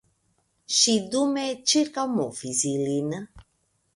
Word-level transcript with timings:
Ŝi 0.77 0.93
dume 1.15 1.43
ĉirkaŭmovis 1.73 2.65
ilin. 2.73 3.13